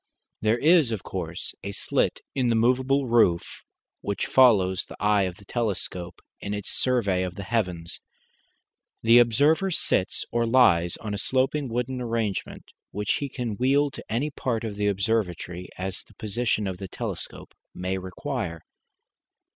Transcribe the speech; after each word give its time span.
There 0.41 0.57
is, 0.57 0.91
of 0.91 1.03
course, 1.03 1.53
a 1.63 1.71
slit 1.73 2.21
in 2.33 2.49
the 2.49 2.55
movable 2.55 3.05
roof 3.05 3.61
which 3.99 4.25
follows 4.25 4.85
the 4.85 4.97
eye 4.99 5.25
of 5.25 5.35
the 5.35 5.45
telescope 5.45 6.21
in 6.39 6.55
its 6.55 6.71
survey 6.71 7.21
of 7.21 7.35
the 7.35 7.43
heavens. 7.43 8.01
The 9.03 9.19
observer 9.19 9.69
sits 9.69 10.25
or 10.31 10.47
lies 10.47 10.97
on 10.97 11.13
a 11.13 11.19
sloping 11.19 11.69
wooden 11.69 12.01
arrangement, 12.01 12.71
which 12.89 13.17
he 13.19 13.29
can 13.29 13.57
wheel 13.57 13.91
to 13.91 14.03
any 14.11 14.31
part 14.31 14.63
of 14.63 14.75
the 14.75 14.87
observatory 14.87 15.69
as 15.77 16.01
the 16.01 16.15
position 16.15 16.65
of 16.65 16.79
the 16.79 16.87
telescope 16.87 17.53
may 17.75 17.99
require. 17.99 18.61